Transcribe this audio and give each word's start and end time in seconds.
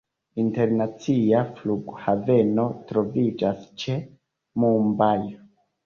Internacia 0.43 1.41
flughaveno 1.59 2.67
troviĝas 2.91 3.71
ĉe 3.85 4.03
Mumbajo. 4.65 5.43